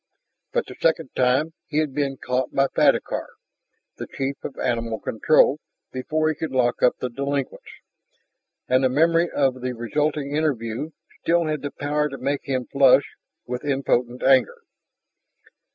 But 0.51 0.65
the 0.65 0.73
second 0.79 1.11
time 1.15 1.53
he 1.67 1.77
had 1.77 1.93
been 1.93 2.17
caught 2.17 2.51
by 2.55 2.69
Fadakar, 2.75 3.27
the 3.97 4.07
chief 4.07 4.35
of 4.43 4.57
animal 4.57 4.99
control, 4.99 5.59
before 5.91 6.27
he 6.29 6.33
could 6.33 6.49
lock 6.49 6.81
up 6.81 6.97
the 6.97 7.07
delinquents. 7.11 7.69
And 8.67 8.83
the 8.83 8.89
memory 8.89 9.29
of 9.29 9.61
the 9.61 9.73
resulting 9.73 10.35
interview 10.35 10.89
still 11.21 11.45
had 11.45 11.61
the 11.61 11.69
power 11.69 12.09
to 12.09 12.17
make 12.17 12.41
him 12.45 12.65
flush 12.65 13.13
with 13.45 13.63
impotent 13.63 14.23
anger. 14.23 14.63